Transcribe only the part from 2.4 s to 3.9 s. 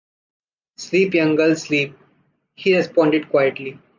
he responded quietly.